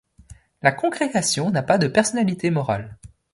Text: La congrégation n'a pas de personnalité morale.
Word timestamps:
La 0.63 0.71
congrégation 0.71 1.51
n'a 1.51 1.61
pas 1.61 1.77
de 1.77 1.87
personnalité 1.87 2.49
morale. 2.49 2.97